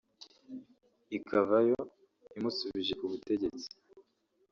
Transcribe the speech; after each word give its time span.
ikavayo 1.17 1.79
imusubuje 2.37 2.93
kubutegetsi 2.99 3.67